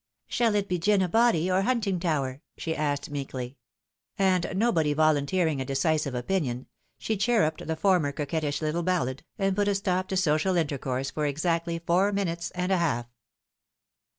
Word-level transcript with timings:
"Shall 0.27 0.55
it 0.55 0.67
be' 0.67 0.79
Gin 0.79 1.03
a 1.03 1.07
body' 1.07 1.51
or' 1.51 1.61
Huntingtower 1.61 2.41
'?"she 2.57 2.75
asked 2.75 3.11
meekly; 3.11 3.59
and 4.17 4.51
nobody 4.55 4.93
volunteering 4.93 5.61
a 5.61 5.63
decisive 5.65 6.15
opinion, 6.15 6.65
she 6.97 7.13
The 7.15 7.23
Grave 7.23 7.35
on 7.35 7.41
the 7.41 7.43
Hill 7.43 7.51
285 7.67 7.67
chirruped 7.67 7.67
the 7.67 7.79
former 7.79 8.11
coquettish 8.11 8.61
little 8.63 8.81
ballad, 8.81 9.23
and 9.37 9.55
put 9.55 9.67
a 9.67 9.75
stop 9.75 10.07
to 10.07 10.17
social 10.17 10.57
intercourse 10.57 11.11
for 11.11 11.27
exactly 11.27 11.77
four 11.77 12.11
minutes 12.11 12.49
and 12.55 12.71
a 12.71 12.77
half. 12.77 13.05